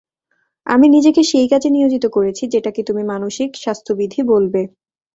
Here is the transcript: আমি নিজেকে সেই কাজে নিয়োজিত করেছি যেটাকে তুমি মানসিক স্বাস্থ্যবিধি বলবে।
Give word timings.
আমি 0.67 0.85
নিজেকে 0.89 1.21
সেই 1.23 1.47
কাজে 1.47 1.69
নিয়োজিত 1.71 2.05
করেছি 2.07 2.43
যেটাকে 2.47 2.81
তুমি 2.83 3.03
মানসিক 3.03 3.49
স্বাস্থ্যবিধি 3.55 4.19
বলবে। 4.31 4.61